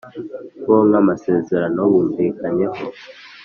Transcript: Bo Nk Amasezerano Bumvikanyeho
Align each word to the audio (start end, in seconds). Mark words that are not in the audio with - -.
Bo 0.65 0.77
Nk 0.87 0.95
Amasezerano 1.01 1.79
Bumvikanyeho 1.91 2.81